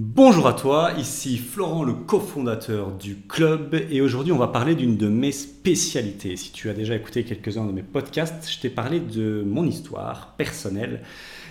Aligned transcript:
Bonjour 0.00 0.46
à 0.46 0.52
toi, 0.52 0.92
ici 0.96 1.36
Florent, 1.38 1.82
le 1.82 1.92
cofondateur 1.92 2.92
du 2.92 3.16
club, 3.16 3.74
et 3.90 4.00
aujourd'hui 4.00 4.30
on 4.30 4.38
va 4.38 4.46
parler 4.46 4.76
d'une 4.76 4.96
de 4.96 5.08
mes 5.08 5.32
spécialités. 5.32 6.36
Si 6.36 6.52
tu 6.52 6.70
as 6.70 6.72
déjà 6.72 6.94
écouté 6.94 7.24
quelques-uns 7.24 7.66
de 7.66 7.72
mes 7.72 7.82
podcasts, 7.82 8.48
je 8.48 8.60
t'ai 8.60 8.70
parlé 8.70 9.00
de 9.00 9.42
mon 9.44 9.66
histoire 9.66 10.34
personnelle. 10.36 11.00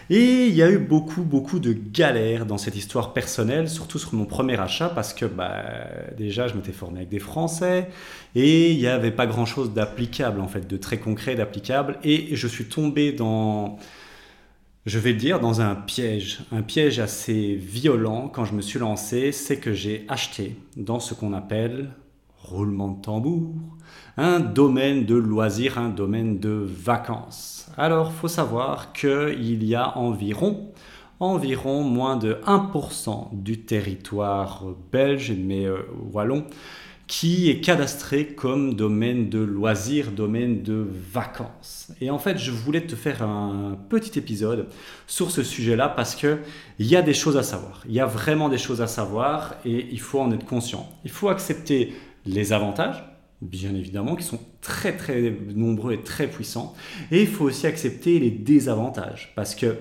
Et 0.09 0.45
il 0.45 0.55
y 0.55 0.63
a 0.63 0.71
eu 0.71 0.77
beaucoup, 0.77 1.23
beaucoup 1.23 1.59
de 1.59 1.73
galères 1.73 2.45
dans 2.45 2.57
cette 2.57 2.77
histoire 2.77 3.11
personnelle, 3.11 3.67
surtout 3.67 3.99
sur 3.99 4.13
mon 4.13 4.23
premier 4.23 4.57
achat, 4.57 4.87
parce 4.87 5.13
que 5.13 5.25
bah, 5.25 5.65
déjà 6.17 6.47
je 6.47 6.53
m'étais 6.53 6.71
formé 6.71 6.99
avec 6.99 7.09
des 7.09 7.19
Français, 7.19 7.89
et 8.33 8.71
il 8.71 8.77
n'y 8.77 8.87
avait 8.87 9.11
pas 9.11 9.27
grand-chose 9.27 9.73
d'applicable, 9.73 10.39
en 10.39 10.47
fait, 10.47 10.65
de 10.65 10.77
très 10.77 10.99
concret, 10.99 11.35
d'applicable, 11.35 11.99
et 12.05 12.33
je 12.33 12.47
suis 12.47 12.69
tombé 12.69 13.11
dans 13.11 13.77
je 14.87 14.99
vais 14.99 15.11
le 15.11 15.17
dire, 15.17 15.41
dans 15.41 15.59
un 15.59 15.75
piège, 15.75 16.39
un 16.53 16.61
piège 16.61 16.99
assez 16.99 17.55
violent 17.55 18.29
quand 18.29 18.45
je 18.45 18.53
me 18.53 18.61
suis 18.61 18.79
lancé, 18.79 19.33
c'est 19.33 19.57
que 19.57 19.73
j'ai 19.73 20.05
acheté 20.07 20.55
dans 20.77 21.01
ce 21.01 21.13
qu'on 21.13 21.33
appelle 21.33 21.89
roulement 22.37 22.87
de 22.87 23.01
tambour, 23.01 23.53
un 24.15 24.39
domaine 24.39 25.05
de 25.05 25.15
loisirs, 25.15 25.77
un 25.77 25.89
domaine 25.89 26.39
de 26.39 26.65
vacances. 26.65 27.69
Alors, 27.77 28.13
faut 28.13 28.29
savoir 28.29 28.93
qu'il 28.93 29.65
y 29.65 29.75
a 29.75 29.97
environ 29.97 30.71
environ 31.19 31.81
moins 31.81 32.15
de 32.15 32.35
1% 32.45 33.29
du 33.33 33.61
territoire 33.61 34.63
belge, 34.91 35.33
mais 35.37 35.65
euh, 35.65 35.79
wallon, 36.13 36.45
qui 37.07 37.49
est 37.49 37.61
cadastré 37.61 38.27
comme 38.27 38.73
domaine 38.73 39.29
de 39.29 39.39
loisirs, 39.39 40.11
domaine 40.11 40.61
de 40.61 40.85
vacances. 41.13 41.91
Et 42.01 42.09
en 42.09 42.19
fait, 42.19 42.37
je 42.37 42.51
voulais 42.51 42.81
te 42.81 42.95
faire 42.95 43.23
un 43.23 43.77
petit 43.89 44.19
épisode 44.19 44.67
sur 45.07 45.31
ce 45.31 45.41
sujet-là 45.41 45.87
parce 45.87 46.15
que 46.15 46.39
il 46.79 46.85
y 46.85 46.97
a 46.97 47.01
des 47.01 47.13
choses 47.13 47.37
à 47.37 47.43
savoir. 47.43 47.81
Il 47.87 47.93
y 47.93 48.01
a 48.01 48.05
vraiment 48.05 48.49
des 48.49 48.57
choses 48.57 48.81
à 48.81 48.87
savoir 48.87 49.55
et 49.63 49.87
il 49.89 50.01
faut 50.01 50.19
en 50.19 50.31
être 50.33 50.45
conscient. 50.45 50.89
Il 51.05 51.11
faut 51.11 51.29
accepter 51.29 51.93
les 52.25 52.51
avantages, 52.51 53.05
bien 53.41 53.73
évidemment, 53.73 54.17
qui 54.17 54.23
sont 54.23 54.39
très 54.59 54.97
très 54.97 55.33
nombreux 55.55 55.93
et 55.93 56.01
très 56.01 56.27
puissants. 56.27 56.73
Et 57.11 57.21
il 57.21 57.27
faut 57.27 57.45
aussi 57.45 57.67
accepter 57.67 58.19
les 58.19 58.31
désavantages 58.31 59.31
parce 59.33 59.55
que 59.55 59.77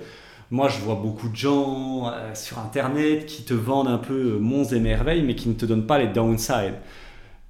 moi, 0.53 0.69
je 0.69 0.79
vois 0.79 0.95
beaucoup 0.95 1.29
de 1.29 1.35
gens 1.35 2.09
euh, 2.09 2.33
sur 2.35 2.61
Internet 2.61 3.27
qui 3.27 3.43
te 3.43 3.53
vendent 3.53 3.89
un 3.89 3.99
peu 3.99 4.39
monts 4.39 4.63
et 4.63 4.79
merveilles, 4.79 5.25
mais 5.25 5.35
qui 5.35 5.49
ne 5.49 5.55
te 5.55 5.67
donnent 5.67 5.87
pas 5.87 5.99
les 5.99 6.07
downsides. 6.07 6.77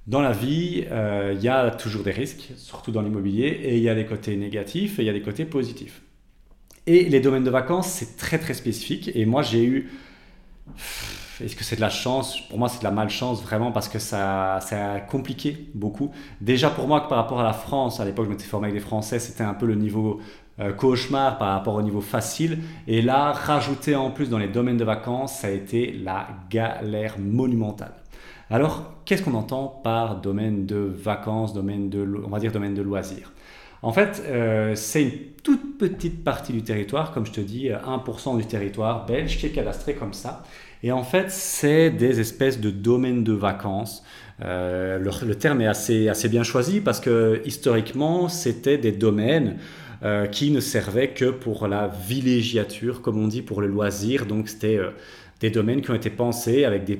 Dans 0.07 0.21
la 0.21 0.31
vie, 0.31 0.85
euh, 0.89 1.33
il 1.35 1.43
y 1.43 1.49
a 1.49 1.69
toujours 1.69 2.03
des 2.03 2.11
risques, 2.11 2.51
surtout 2.55 2.91
dans 2.91 3.01
l'immobilier, 3.01 3.47
et 3.47 3.75
il 3.75 3.83
y 3.83 3.89
a 3.89 3.95
des 3.95 4.05
côtés 4.05 4.37
négatifs 4.37 4.99
et 4.99 5.01
il 5.01 5.05
y 5.05 5.09
a 5.09 5.13
des 5.13 5.21
côtés 5.21 5.43
positifs. 5.43 6.01
Et 6.85 7.03
les 7.03 7.19
domaines 7.19 7.43
de 7.43 7.49
vacances, 7.49 7.89
c'est 7.89 8.15
très 8.15 8.39
très 8.39 8.53
spécifique. 8.53 9.11
Et 9.13 9.25
moi, 9.25 9.41
j'ai 9.41 9.65
eu. 9.65 9.91
Est-ce 11.43 11.57
que 11.57 11.65
c'est 11.65 11.75
de 11.75 11.81
la 11.81 11.89
chance? 11.89 12.39
Pour 12.47 12.57
moi, 12.57 12.69
c'est 12.69 12.79
de 12.79 12.85
la 12.85 12.91
malchance 12.91 13.43
vraiment 13.43 13.73
parce 13.73 13.89
que 13.89 13.99
ça, 13.99 14.59
ça 14.61 14.93
a 14.93 14.99
compliqué 15.01 15.67
beaucoup. 15.75 16.11
Déjà 16.39 16.69
pour 16.69 16.87
moi, 16.87 17.07
par 17.09 17.17
rapport 17.17 17.41
à 17.41 17.43
la 17.43 17.53
France, 17.53 17.99
à 17.99 18.05
l'époque, 18.05 18.25
je 18.25 18.31
m'étais 18.31 18.45
formé 18.45 18.67
avec 18.67 18.81
des 18.81 18.85
Français, 18.85 19.19
c'était 19.19 19.43
un 19.43 19.53
peu 19.53 19.65
le 19.65 19.75
niveau 19.75 20.21
euh, 20.59 20.71
cauchemar 20.71 21.37
par 21.37 21.49
rapport 21.49 21.75
au 21.75 21.81
niveau 21.81 22.01
facile. 22.01 22.59
Et 22.87 23.01
là, 23.01 23.33
rajouter 23.33 23.95
en 23.95 24.09
plus 24.09 24.29
dans 24.29 24.39
les 24.39 24.47
domaines 24.47 24.77
de 24.77 24.85
vacances, 24.85 25.39
ça 25.39 25.47
a 25.47 25.51
été 25.51 25.91
la 25.91 26.27
galère 26.49 27.19
monumentale. 27.19 27.93
Alors, 28.49 28.93
qu'est-ce 29.03 29.23
qu'on 29.23 29.33
entend 29.33 29.67
par 29.83 30.21
domaine 30.21 30.65
de 30.65 30.77
vacances, 30.77 31.53
domaine 31.53 31.89
de, 31.89 32.07
on 32.25 32.29
va 32.29 32.39
dire 32.39 32.51
domaine 32.51 32.73
de 32.73 32.81
loisirs? 32.81 33.33
En 33.81 33.91
fait, 33.91 34.23
euh, 34.25 34.73
c'est 34.75 35.03
une 35.03 35.11
toute 35.43 35.77
petite 35.77 36.23
partie 36.23 36.53
du 36.53 36.63
territoire, 36.63 37.11
comme 37.11 37.25
je 37.25 37.31
te 37.31 37.41
dis, 37.41 37.69
1% 37.69 38.37
du 38.37 38.45
territoire 38.45 39.05
belge 39.05 39.37
qui 39.37 39.45
est 39.45 39.51
cadastré 39.51 39.93
comme 39.93 40.13
ça. 40.13 40.43
Et 40.81 40.91
en 40.91 41.03
fait, 41.03 41.29
c'est 41.29 41.89
des 41.89 42.19
espèces 42.19 42.59
de 42.59 42.71
domaines 42.71 43.23
de 43.23 43.33
vacances. 43.33 44.03
Euh, 44.41 44.97
le, 44.97 45.35
terme 45.35 45.61
est 45.61 45.67
assez, 45.67 46.07
assez 46.07 46.29
bien 46.29 46.43
choisi 46.43 46.79
parce 46.79 46.99
que 46.99 47.41
historiquement, 47.45 48.29
c'était 48.29 48.77
des 48.77 48.91
domaines 48.91 49.57
euh, 50.03 50.25
qui 50.27 50.51
ne 50.51 50.59
servaient 50.59 51.09
que 51.09 51.31
pour 51.31 51.67
la 51.67 51.87
villégiature, 51.87 53.01
comme 53.01 53.19
on 53.19 53.27
dit, 53.27 53.41
pour 53.41 53.61
le 53.61 53.67
loisir. 53.67 54.25
Donc, 54.25 54.49
c'était 54.49 54.79
des 55.39 55.49
domaines 55.49 55.81
qui 55.81 55.91
ont 55.91 55.95
été 55.95 56.09
pensés 56.09 56.65
avec 56.65 56.83
des 56.85 56.99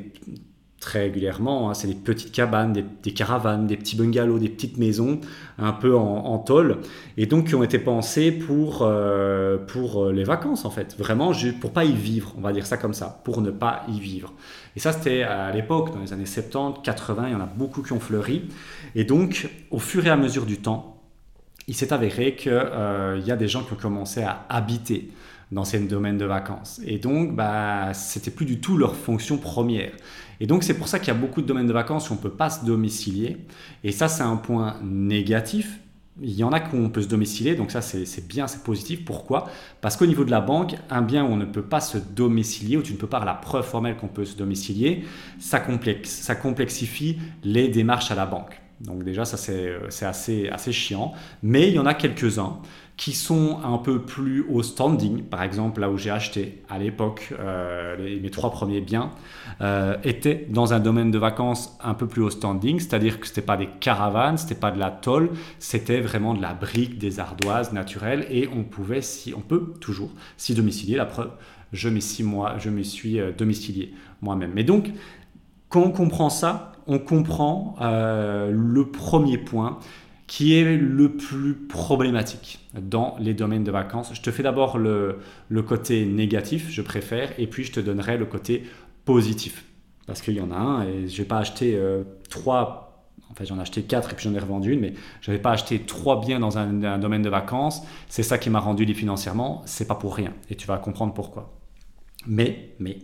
régulièrement. 0.88 1.70
Hein. 1.70 1.74
c'est 1.74 1.88
des 1.88 1.96
petites 1.96 2.32
cabanes, 2.32 2.74
des, 3.04 3.14
caravanes, 3.14 3.68
des 3.68 3.78
petits 3.78 3.96
bungalows, 3.96 4.40
des 4.40 4.50
petites 4.50 4.78
maisons 4.78 5.20
un 5.58 5.74
peu 5.74 5.96
en, 5.96 6.38
tôle, 6.40 6.78
et 7.18 7.26
donc 7.26 7.48
qui 7.48 7.56
ont 7.56 7.64
été 7.64 7.80
pensées 7.80 8.32
pour, 8.32 8.80
euh, 8.82 9.58
pour 9.58 10.06
euh, 10.06 10.12
les 10.12 10.24
vacances 10.24 10.66
en 10.66 10.70
fait, 10.70 10.96
vraiment 10.98 11.32
pour 11.60 11.72
pas 11.72 11.84
y 11.84 11.94
vivre, 11.94 12.34
on 12.38 12.42
va 12.42 12.54
dire 12.54 12.66
ça 12.66 12.78
comme 12.78 12.94
ça, 12.94 13.22
pour 13.24 13.42
ne 13.42 13.52
pas 13.52 13.84
y 13.88 14.00
vivre. 14.00 14.34
Et 14.76 14.80
ça 14.80 14.92
c'était 14.92 15.24
à 15.24 15.52
l'époque, 15.52 15.94
dans 15.94 16.02
les 16.02 16.14
années 16.14 16.26
70, 16.26 16.82
80, 16.84 17.24
il 17.28 17.34
y 17.34 17.36
en 17.36 17.42
a 17.42 17.46
beaucoup 17.48 17.82
qui 17.82 17.94
ont 17.94 18.00
fleuri, 18.00 18.44
et 18.96 19.04
donc 19.04 19.50
au 19.72 19.80
fur 19.80 20.06
et 20.06 20.10
à 20.10 20.18
mesure 20.18 20.46
du 20.46 20.58
temps, 20.58 20.98
il 21.68 21.76
s'est 21.76 21.92
avéré 21.92 22.36
qu'il 22.36 22.52
euh, 22.54 23.22
y 23.26 23.32
a 23.32 23.36
des 23.36 23.48
gens 23.48 23.64
qui 23.64 23.74
ont 23.74 23.78
commencé 23.78 24.22
à 24.22 24.46
habiter 24.50 25.12
dans 25.52 25.64
ces 25.64 25.80
domaines 25.80 26.18
de 26.18 26.26
vacances. 26.26 26.82
Et 26.86 27.00
donc, 27.00 27.36
bah, 27.36 27.94
c'était 27.94 28.32
plus 28.32 28.46
du 28.46 28.60
tout 28.60 28.78
leur 28.78 28.96
fonction 28.96 29.38
première. 29.38 29.92
Et 30.40 30.48
donc, 30.48 30.64
c'est 30.64 30.74
pour 30.74 30.88
ça 30.88 31.00
qu'il 31.00 31.08
y 31.08 31.12
a 31.12 31.20
beaucoup 31.20 31.42
de 31.42 31.48
domaines 31.48 31.68
de 31.68 31.74
vacances 31.74 32.10
où 32.10 32.14
on 32.14 32.18
ne 32.18 32.22
peut 32.22 32.30
pas 32.30 32.50
se 32.50 32.66
domicilier. 32.66 33.38
Et 33.84 33.92
ça, 33.92 34.08
c'est 34.08 34.24
un 34.24 34.36
point 34.36 34.78
négatif. 34.84 35.80
Il 36.20 36.34
y 36.34 36.44
en 36.44 36.52
a 36.52 36.60
où 36.60 36.78
on 36.78 36.90
peut 36.90 37.04
se 37.04 37.08
domicilier, 37.08 37.54
donc 37.54 37.70
ça 37.70 37.82
c'est 37.82 38.28
bien, 38.28 38.48
c'est 38.48 38.64
positif. 38.64 39.06
Pourquoi? 39.06 39.52
Parce 39.82 39.96
qu'au 39.96 40.08
niveau 40.08 40.26
de 40.26 40.32
la 40.32 40.42
banque, 40.42 40.76
un 40.90 41.04
bien 41.04 41.24
où 41.24 41.28
on 41.28 41.36
ne 41.38 41.46
peut 41.46 41.62
pas 41.62 41.80
se 41.80 42.00
domicilier, 42.00 42.76
où 42.76 42.82
tu 42.82 42.94
ne 42.94 42.98
peux 42.98 43.06
pas 43.06 43.18
avoir 43.18 43.36
la 43.36 43.40
preuve 43.40 43.64
formelle 43.64 43.98
qu'on 43.98 44.08
peut 44.08 44.26
se 44.26 44.36
domicilier, 44.36 45.04
ça, 45.38 45.60
complexe, 45.60 46.10
ça 46.10 46.34
complexifie 46.34 47.20
les 47.44 47.68
démarches 47.68 48.10
à 48.10 48.16
la 48.16 48.26
banque. 48.26 48.60
Donc 48.82 49.04
déjà, 49.04 49.26
ça 49.26 49.38
c'est 49.38 50.06
assez, 50.06 50.50
assez 50.50 50.72
chiant. 50.72 51.14
Mais 51.42 51.68
il 51.68 51.74
y 51.74 51.80
en 51.80 51.86
a 51.86 51.94
quelques-uns 51.94 52.60
qui 52.98 53.14
sont 53.14 53.60
un 53.64 53.78
peu 53.78 54.02
plus 54.02 54.44
au 54.50 54.64
standing. 54.64 55.22
Par 55.24 55.44
exemple, 55.44 55.82
là 55.82 55.90
où 55.90 55.98
j'ai 55.98 56.10
acheté 56.10 56.64
à 56.68 56.80
l'époque 56.80 57.32
euh, 57.40 58.20
mes 58.22 58.32
trois 58.32 58.50
premiers 58.50 58.82
biens 58.82 59.12
euh, 59.62 59.96
étaient 60.04 60.48
dans 60.50 60.74
un 60.74 60.80
domaine 60.80 61.12
de 61.12 61.20
vacances 61.20 61.78
un 61.84 61.94
peu 61.94 62.08
plus 62.08 62.24
au 62.24 62.32
standing, 62.32 62.80
c'est-à-dire 62.80 63.20
que 63.20 63.28
c'était 63.28 63.44
pas 63.44 63.56
des 63.56 63.68
caravanes, 63.80 64.38
c'était 64.38 64.56
pas 64.56 64.72
de 64.72 64.80
la 64.80 64.90
tôle, 64.90 65.30
c'était 65.60 66.02
vraiment 66.02 66.34
de 66.34 66.42
la 66.42 66.56
brique, 66.56 66.98
des 66.98 67.20
ardoises 67.20 67.72
naturelles 67.72 68.26
et 68.32 68.48
on 68.48 68.64
pouvait, 68.64 69.04
si 69.04 69.34
on 69.36 69.42
peut 69.42 69.74
toujours 69.80 70.10
s'y 70.36 70.56
domicilier. 70.56 70.96
La 70.96 71.06
preuve, 71.06 71.32
je 71.74 71.90
me 71.90 72.00
suis 72.00 72.26
je 72.58 72.70
me 72.70 72.82
suis 72.82 73.20
euh, 73.20 73.32
domicilié 73.32 73.94
moi-même. 74.22 74.52
Mais 74.56 74.64
donc, 74.64 74.92
quand 75.70 75.84
on 75.84 75.92
comprend 75.92 76.32
ça, 76.32 76.72
on 76.88 77.00
comprend 77.00 77.76
le 77.80 78.84
premier 78.84 79.38
point 79.38 79.80
qui 80.28 80.60
est 80.60 80.78
le 80.78 81.14
plus 81.14 81.56
problématique 81.56 82.60
dans 82.80 83.16
les 83.20 83.34
domaines 83.34 83.64
de 83.64 83.72
vacances. 83.72 84.12
Je 84.14 84.22
te 84.22 84.30
fais 84.30 84.44
d'abord 84.44 84.78
le, 84.78 85.20
côté 85.66 86.06
négatif, 86.06 86.70
je 86.70 86.82
préfère, 86.82 87.32
et 87.40 87.48
puis 87.48 87.64
je 87.64 87.72
te 87.72 87.80
donnerai 87.80 88.18
le 88.18 88.26
côté 88.26 88.64
positif. 89.06 89.64
Parce 90.06 90.22
qu'il 90.22 90.36
y 90.36 90.42
en 90.42 90.52
a 90.52 90.56
un, 90.56 90.84
et 90.84 91.08
je 91.08 91.22
n'ai 91.22 91.28
pas 91.28 91.40
acheté 91.40 91.76
euh, 91.76 92.04
trois, 92.30 93.08
en 93.30 93.34
fait 93.34 93.46
j'en 93.46 93.58
ai 93.58 93.62
acheté 93.62 93.84
quatre 93.84 94.12
et 94.12 94.16
puis 94.16 94.30
j'en 94.30 94.36
ai 94.36 94.40
revendu 94.40 94.74
une, 94.74 94.80
mais 94.82 94.94
je 95.22 95.32
n'avais 95.32 95.42
pas 95.42 95.52
acheté 95.52 95.80
trois 95.80 96.22
biens 96.22 96.40
dans 96.40 96.58
un, 96.58 96.98
domaine 96.98 97.22
de 97.22 97.30
vacances. 97.30 97.82
C'est 98.10 98.24
ça 98.24 98.38
qui 98.38 98.50
m'a 98.50 98.60
rendu 98.60 98.84
libre 98.84 99.00
financièrement, 99.00 99.64
c'est 99.66 99.88
pas 99.88 99.96
pour 99.96 100.16
rien, 100.16 100.34
et 100.50 100.56
tu 100.56 100.68
vas 100.68 100.78
comprendre 100.78 101.14
pourquoi. 101.14 101.57
Mais, 102.26 102.74
mais, 102.80 103.00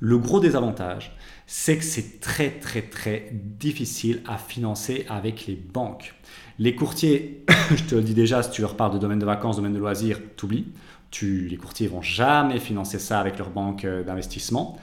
le 0.00 0.18
gros 0.18 0.40
désavantage, 0.40 1.16
c'est 1.46 1.76
que 1.76 1.84
c'est 1.84 2.20
très 2.20 2.50
très 2.50 2.82
très 2.82 3.30
difficile 3.32 4.22
à 4.26 4.38
financer 4.38 5.04
avec 5.08 5.46
les 5.46 5.56
banques. 5.56 6.14
Les 6.58 6.74
courtiers, 6.74 7.44
je 7.76 7.84
te 7.84 7.94
le 7.94 8.02
dis 8.02 8.14
déjà, 8.14 8.42
si 8.42 8.50
tu 8.50 8.62
leur 8.62 8.76
parles 8.76 8.94
de 8.94 8.98
domaine 8.98 9.18
de 9.18 9.26
vacances, 9.26 9.56
domaine 9.56 9.74
de 9.74 9.78
loisirs, 9.78 10.20
t'oublies. 10.36 10.66
Tu, 11.10 11.46
les 11.48 11.58
courtiers 11.58 11.88
vont 11.88 12.00
jamais 12.00 12.58
financer 12.58 12.98
ça 12.98 13.20
avec 13.20 13.36
leur 13.36 13.50
banque 13.50 13.84
euh, 13.84 14.02
d'investissement 14.02 14.78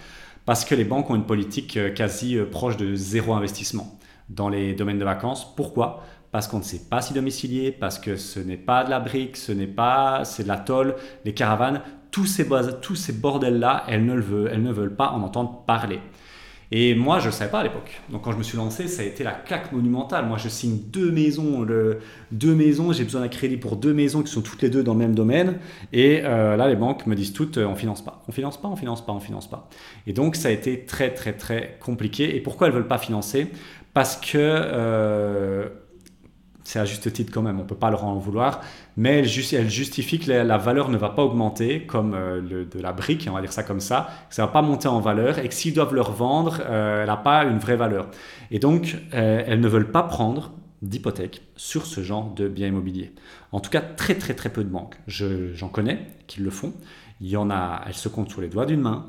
parce 0.50 0.66
que 0.66 0.74
les 0.74 0.84
banques 0.84 1.08
ont 1.12 1.16
une 1.16 1.28
politique 1.28 1.78
euh, 1.78 1.92
quasi 1.92 2.36
euh, 2.36 2.44
proche 2.44 2.76
de 2.76 2.96
zéro 2.96 3.34
investissement 3.34 4.00
dans 4.30 4.50
les 4.50 4.74
domaines 4.74 4.98
de 4.98 5.06
vacances. 5.06 5.56
Pourquoi? 5.56 6.04
Parce 6.32 6.48
qu'on 6.48 6.58
ne 6.58 6.64
sait 6.64 6.88
pas 6.90 7.02
s'y 7.02 7.14
domicilier, 7.14 7.72
parce 7.72 8.00
que 8.00 8.16
ce 8.16 8.40
n'est 8.40 8.58
pas 8.58 8.84
de 8.84 8.90
la 8.90 9.00
brique, 9.00 9.38
ce 9.38 9.52
n'est 9.52 9.68
pas, 9.68 10.26
c'est 10.26 10.42
de 10.42 10.48
la 10.48 10.58
tôle, 10.58 10.96
les 11.24 11.36
caravanes, 11.36 11.84
tous 12.20 12.26
ces, 12.26 12.46
tous 12.82 12.96
ces 12.96 13.14
bordels-là, 13.14 13.86
elles, 13.88 14.06
ne 14.06 14.16
ne 14.16 14.72
veulent 14.74 14.96
pas 14.96 15.12
en 15.12 15.22
entendre 15.22 15.64
parler. 15.66 16.02
Et 16.70 16.94
moi, 16.94 17.20
je 17.20 17.28
ne 17.28 17.32
savais 17.32 17.50
pas 17.50 17.62
à 17.62 17.64
l'époque. 17.64 18.02
Donc 18.10 18.24
quand 18.24 18.34
je 18.34 18.38
me 18.38 18.44
suis 18.44 18.58
lancé, 18.58 18.90
ça 18.90 19.04
a 19.04 19.06
été 19.06 19.24
la 19.24 19.32
claque 19.32 19.72
monumentale. 19.72 20.26
Moi, 20.26 20.38
je 20.38 20.50
signe 20.50 20.80
deux 20.88 21.12
maisons, 21.12 21.62
le, 21.62 22.00
deux 22.32 22.54
maisons, 22.54 22.92
j'ai 22.92 23.06
besoin 23.06 23.22
d'un 23.22 23.30
crédit 23.30 23.56
pour 23.56 23.78
deux 23.78 23.94
maisons 23.94 24.22
qui 24.22 24.32
sont 24.34 24.42
toutes 24.42 24.62
les 24.62 24.70
deux 24.70 24.84
dans 24.84 24.94
le 24.94 25.00
même 25.00 25.16
domaine. 25.16 25.60
Et 25.94 26.22
euh, 26.26 26.58
là, 26.58 26.68
les 26.68 26.76
banques 26.76 27.08
me 27.08 27.16
disent 27.16 27.32
toutes, 27.32 27.58
euh, 27.58 27.66
on 27.66 27.76
finance 27.76 28.04
pas, 28.04 28.22
on 28.28 28.34
finance 28.34 28.62
pas, 28.62 28.68
on 28.68 28.76
finance 28.76 29.06
pas, 29.06 29.14
on 29.14 29.22
finance 29.22 29.50
pas. 29.50 29.70
Et 30.06 30.12
donc 30.12 30.36
ça 30.36 30.50
a 30.50 30.52
été 30.52 30.84
très 30.84 31.14
très 31.14 31.32
très 31.32 31.78
compliqué. 31.80 32.36
Et 32.36 32.42
pourquoi 32.42 32.68
elles 32.68 32.74
veulent 32.74 32.88
pas 32.88 32.98
financer? 32.98 33.48
Parce 33.94 34.18
que 34.18 34.36
euh, 34.36 35.70
c'est 36.70 36.78
à 36.78 36.86
juste 36.86 37.12
titre 37.12 37.32
quand 37.34 37.42
même, 37.42 37.58
on 37.60 37.64
ne 37.64 37.68
peut 37.68 37.74
pas 37.74 37.90
leur 37.90 38.04
en 38.06 38.20
vouloir, 38.20 38.62
mais 38.96 39.20
elle, 39.20 39.70
justifie 39.70 40.20
que 40.20 40.32
la, 40.32 40.58
valeur 40.60 40.90
ne 40.90 40.98
va 40.98 41.10
pas 41.10 41.24
augmenter 41.24 41.88
comme 41.88 42.14
euh, 42.14 42.42
de 42.42 42.80
la 42.80 42.94
brique, 42.94 43.26
on 43.28 43.34
va 43.34 43.42
dire 43.42 43.52
ça 43.52 43.64
comme 43.64 43.80
ça, 43.80 44.08
que 44.30 44.36
ça 44.36 44.44
ne 44.44 44.48
va 44.48 44.54
pas 44.54 44.62
monter 44.62 44.88
en 44.88 45.00
valeur 45.00 45.40
et 45.40 45.48
que 45.48 45.54
s'ils 45.56 45.74
doivent 45.74 45.96
le 45.96 46.02
revendre, 46.02 46.62
euh, 46.64 47.02
elle 47.02 47.08
n'a 47.08 47.18
pas 47.18 47.44
une 47.44 47.58
vraie 47.58 47.76
valeur. 47.76 48.12
Et 48.52 48.60
donc, 48.60 48.98
euh, 49.16 49.44
elles 49.48 49.62
ne 49.62 49.68
veulent 49.68 49.90
pas 49.90 50.04
prendre 50.04 50.52
d'hypothèque 50.84 51.42
sur 51.56 51.88
ce 51.88 52.04
genre 52.04 52.36
de 52.36 52.48
biens 52.48 52.68
immobiliers. 52.68 53.14
En 53.52 53.62
tout 53.62 53.72
cas, 53.72 53.82
très 53.82 54.14
très 54.14 54.36
très 54.36 54.50
peu 54.50 54.64
de 54.64 54.70
banques. 54.70 54.96
J'en 55.08 55.70
connais 55.70 56.06
qui 56.28 56.42
le 56.42 56.52
font. 56.52 56.74
Il 57.20 57.30
y 57.30 57.36
en 57.36 57.50
a, 57.50 57.82
elles 57.88 57.96
se 57.96 58.10
comptent 58.10 58.30
sur 58.30 58.42
les 58.42 58.48
doigts 58.48 58.68
d'une 58.68 58.82
main. 58.82 59.08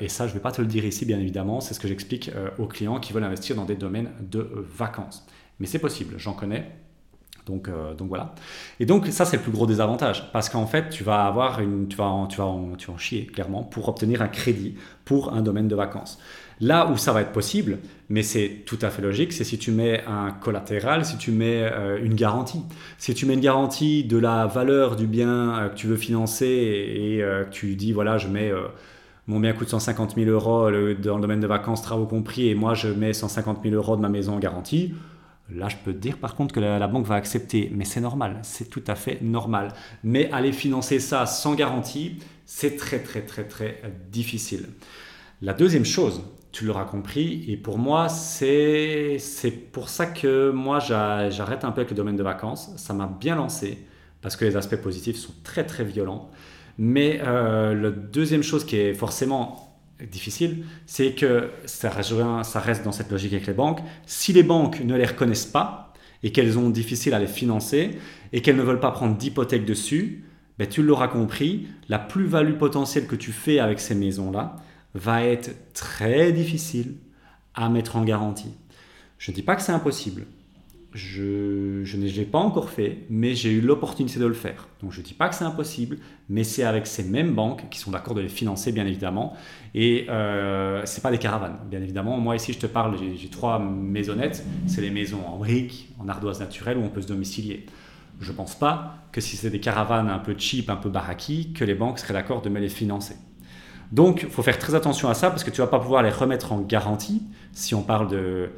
et 0.00 0.08
ça, 0.08 0.26
je 0.26 0.32
ne 0.32 0.38
vais 0.38 0.42
pas 0.42 0.52
te 0.52 0.62
le 0.62 0.66
dire 0.66 0.86
ici, 0.86 1.04
bien 1.04 1.20
évidemment. 1.20 1.60
C'est 1.60 1.74
ce 1.74 1.80
que 1.80 1.86
j'explique 1.86 2.32
aux 2.58 2.66
clients 2.66 2.98
qui 2.98 3.12
veulent 3.12 3.24
investir 3.24 3.54
dans 3.54 3.66
des 3.66 3.76
domaines 3.76 4.10
de 4.22 4.66
vacances. 4.74 5.26
Mais 5.60 5.66
c'est 5.66 5.78
possible, 5.78 6.14
j'en 6.18 6.32
connais. 6.32 6.70
Donc, 7.48 7.68
euh, 7.68 7.94
donc 7.94 8.08
voilà. 8.08 8.34
Et 8.78 8.86
donc 8.86 9.06
ça 9.06 9.24
c'est 9.24 9.38
le 9.38 9.42
plus 9.42 9.52
gros 9.52 9.66
désavantage 9.66 10.30
parce 10.32 10.48
qu'en 10.48 10.66
fait 10.66 10.90
tu 10.90 11.02
vas 11.02 11.24
avoir 11.24 11.60
une, 11.60 11.88
tu 11.88 11.96
vas 11.96 12.04
en, 12.04 12.26
tu 12.26 12.36
vas 12.36 12.54
tu 12.76 12.90
vas 12.90 12.98
chier 12.98 13.26
clairement 13.26 13.62
pour 13.64 13.88
obtenir 13.88 14.20
un 14.22 14.28
crédit 14.28 14.74
pour 15.04 15.32
un 15.32 15.40
domaine 15.40 15.66
de 15.66 15.74
vacances. 15.74 16.18
Là 16.60 16.90
où 16.90 16.96
ça 16.96 17.12
va 17.12 17.22
être 17.22 17.32
possible, 17.32 17.78
mais 18.08 18.22
c'est 18.22 18.64
tout 18.66 18.78
à 18.82 18.90
fait 18.90 19.00
logique, 19.00 19.32
c'est 19.32 19.44
si 19.44 19.58
tu 19.58 19.70
mets 19.70 20.02
un 20.06 20.32
collatéral, 20.32 21.04
si 21.04 21.16
tu 21.16 21.30
mets 21.30 21.62
euh, 21.62 21.98
une 22.02 22.14
garantie. 22.14 22.62
Si 22.98 23.14
tu 23.14 23.26
mets 23.26 23.34
une 23.34 23.40
garantie 23.40 24.04
de 24.04 24.18
la 24.18 24.46
valeur 24.46 24.96
du 24.96 25.06
bien 25.06 25.56
euh, 25.56 25.68
que 25.68 25.74
tu 25.76 25.86
veux 25.86 25.96
financer 25.96 26.46
et, 26.46 27.18
que 27.18 27.50
tu 27.50 27.76
dis 27.76 27.92
voilà 27.92 28.18
je 28.18 28.28
mets 28.28 28.52
mon 29.26 29.40
bien 29.40 29.52
coûte 29.52 29.68
150 29.68 30.16
000 30.16 30.30
euros 30.30 30.70
dans 30.70 31.16
le 31.16 31.22
domaine 31.22 31.40
de 31.40 31.46
vacances, 31.46 31.82
travaux 31.82 32.06
compris, 32.06 32.48
et 32.48 32.54
moi 32.54 32.74
je 32.74 32.88
mets 32.88 33.12
150 33.12 33.62
000 33.62 33.74
euros 33.74 33.96
de 33.96 34.00
ma 34.00 34.08
maison 34.08 34.34
en 34.34 34.38
garantie, 34.38 34.94
Là, 35.50 35.68
je 35.68 35.76
peux 35.82 35.92
te 35.92 35.98
dire 35.98 36.18
par 36.18 36.34
contre 36.34 36.54
que 36.54 36.60
la, 36.60 36.86
banque 36.88 37.06
va 37.06 37.14
accepter, 37.14 37.70
mais 37.74 37.84
c'est 37.84 38.00
normal, 38.00 38.38
c'est 38.42 38.68
tout 38.68 38.82
à 38.86 38.94
fait 38.94 39.20
normal. 39.22 39.72
Mais 40.04 40.30
aller 40.30 40.52
financer 40.52 41.00
ça 41.00 41.24
sans 41.24 41.54
garantie, 41.54 42.18
c'est 42.44 42.76
très 42.76 42.98
très 43.02 43.22
très 43.22 43.44
très 43.44 43.82
difficile. 44.10 44.66
La 45.40 45.54
deuxième 45.54 45.86
chose, 45.86 46.22
tu 46.52 46.64
l'auras 46.64 46.84
compris, 46.84 47.44
et 47.48 47.56
pour 47.56 47.78
moi, 47.78 48.08
c'est 48.08 49.18
pour 49.72 49.88
ça 49.88 50.06
que 50.06 50.50
moi 50.50 50.80
j'arrête 50.80 51.64
un 51.64 51.72
peu 51.72 51.80
avec 51.80 51.90
le 51.90 51.96
domaine 51.96 52.16
de 52.16 52.22
vacances. 52.22 52.70
Ça 52.76 52.92
m'a 52.92 53.06
bien 53.06 53.36
lancé, 53.36 53.78
parce 54.20 54.36
que 54.36 54.44
les 54.44 54.56
aspects 54.56 54.76
positifs 54.76 55.16
sont 55.16 55.34
très 55.44 55.64
très 55.64 55.84
violents. 55.84 56.30
Mais 56.76 57.20
euh, 57.24 57.74
la 57.74 57.90
deuxième 57.90 58.42
chose 58.42 58.64
qui 58.64 58.76
est 58.76 58.94
forcément 58.94 59.67
difficile, 60.06 60.64
c'est 60.86 61.12
que 61.12 61.50
ça 61.66 61.90
reste, 61.90 62.84
dans 62.84 62.92
cette 62.92 63.10
logique 63.10 63.32
avec 63.32 63.46
les 63.46 63.52
banques. 63.52 63.80
Si 64.06 64.32
les 64.32 64.42
banques 64.42 64.80
ne 64.80 64.96
les 64.96 65.04
reconnaissent 65.04 65.46
pas 65.46 65.92
et 66.22 66.32
qu'elles 66.32 66.58
ont 66.58 66.70
difficile 66.70 67.14
à 67.14 67.18
les 67.18 67.26
financer 67.26 67.98
et 68.32 68.42
qu'elles 68.42 68.56
ne 68.56 68.62
veulent 68.62 68.80
pas 68.80 68.90
prendre 68.90 69.16
d'hypothèque 69.16 69.64
dessus, 69.64 70.24
ben, 70.58 70.68
tu 70.68 70.82
l'auras 70.82 71.08
compris, 71.08 71.68
la 71.88 71.98
plus-value 71.98 72.56
potentielle 72.56 73.06
que 73.06 73.16
tu 73.16 73.32
fais 73.32 73.60
avec 73.60 73.78
ces 73.80 73.94
maisons-là 73.94 74.56
va 74.94 75.22
être 75.22 75.72
très 75.72 76.32
difficile 76.32 76.96
à 77.54 77.68
mettre 77.68 77.96
en 77.96 78.04
garantie. 78.04 78.54
Je 79.18 79.30
ne 79.30 79.34
dis 79.34 79.42
pas 79.42 79.56
que 79.56 79.62
c'est 79.62 79.72
impossible, 79.72 80.26
je, 80.94 81.82
je 81.84 81.96
ne 81.98 82.06
l'ai 82.06 82.24
pas 82.24 82.38
encore 82.38 82.70
fait, 82.70 83.04
mais 83.10 83.34
j'ai 83.34 83.50
eu 83.50 83.60
l'opportunité 83.60 84.18
de 84.18 84.26
le 84.26 84.34
faire. 84.34 84.68
Donc 84.80 84.92
je 84.92 85.00
ne 85.00 85.04
dis 85.04 85.12
pas 85.12 85.28
que 85.28 85.34
c'est 85.34 85.44
impossible, 85.44 85.98
mais 86.28 86.44
c'est 86.44 86.64
avec 86.64 86.86
ces 86.86 87.04
mêmes 87.04 87.34
banques 87.34 87.68
qui 87.70 87.78
sont 87.78 87.90
d'accord 87.90 88.14
de 88.14 88.22
les 88.22 88.28
financer, 88.28 88.72
bien 88.72 88.86
évidemment. 88.86 89.34
Et 89.74 90.06
euh, 90.08 90.84
ce 90.86 90.96
n'est 90.96 91.02
pas 91.02 91.10
des 91.10 91.18
caravanes, 91.18 91.58
bien 91.70 91.82
évidemment. 91.82 92.18
Moi, 92.18 92.36
ici, 92.36 92.52
je 92.54 92.58
te 92.58 92.66
parle, 92.66 92.96
j'ai 93.16 93.28
trois 93.28 93.58
maisonnettes. 93.58 94.44
C'est 94.66 94.80
les 94.80 94.90
maisons 94.90 95.20
en 95.26 95.36
briques, 95.36 95.90
en 95.98 96.08
ardoise 96.08 96.40
naturelle, 96.40 96.78
où 96.78 96.82
on 96.82 96.88
peut 96.88 97.02
se 97.02 97.08
domicilier. 97.08 97.66
Je 98.20 98.32
ne 98.32 98.36
pense 98.36 98.58
pas 98.58 98.94
que 99.12 99.20
si 99.20 99.36
c'est 99.36 99.50
des 99.50 99.60
caravanes 99.60 100.08
un 100.08 100.18
peu 100.18 100.34
cheap, 100.36 100.70
un 100.70 100.76
peu 100.76 100.88
baraki, 100.88 101.52
que 101.52 101.64
les 101.64 101.74
banques 101.74 101.98
seraient 101.98 102.14
d'accord 102.14 102.40
de 102.40 102.48
me 102.48 102.60
les 102.60 102.68
financer. 102.68 103.16
Donc, 103.92 104.22
il 104.22 104.28
faut 104.28 104.42
faire 104.42 104.58
très 104.58 104.74
attention 104.74 105.08
à 105.08 105.14
ça, 105.14 105.30
parce 105.30 105.44
que 105.44 105.50
tu 105.50 105.60
ne 105.60 105.66
vas 105.66 105.70
pas 105.70 105.80
pouvoir 105.80 106.02
les 106.02 106.10
remettre 106.10 106.52
en 106.52 106.60
garantie 106.60 107.22
si 107.52 107.74
on 107.74 107.82
parle 107.82 108.08
de 108.08 108.50